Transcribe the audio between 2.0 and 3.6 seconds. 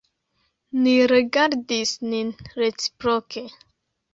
nin reciproke.